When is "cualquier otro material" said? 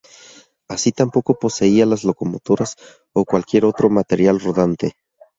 3.23-4.39